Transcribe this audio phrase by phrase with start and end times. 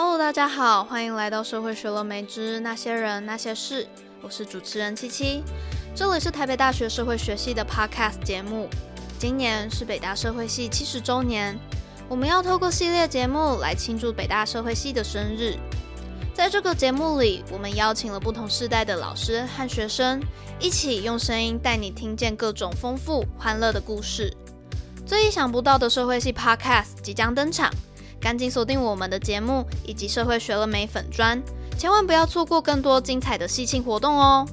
[0.00, 3.84] Hello，大家好，欢迎来到社会学了没之那些人那些事，
[4.22, 5.42] 我是主持人七七，
[5.92, 8.68] 这里是台北大学社会学系的 Podcast 节目。
[9.18, 11.58] 今年是北大社会系七十周年，
[12.08, 15.56] 我们要透过系列节目来庆祝北大社会系的生日。
[16.32, 20.22] 在这个节目里，我们邀请了不同世代的老师和学生，
[20.60, 24.32] 一起用声音带你听见各种丰富欢乐的故事。
[25.04, 27.68] 最意想不到的社会系 Podcast 即将登场。
[28.20, 31.40] 赶紧锁定我们的节目以及社会学了没粉砖，
[31.78, 34.46] 千万不要错过更多精彩的戏庆活动哦！